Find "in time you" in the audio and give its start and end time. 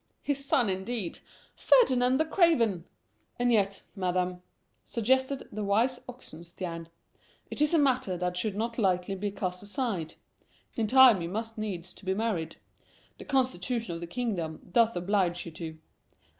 10.73-11.29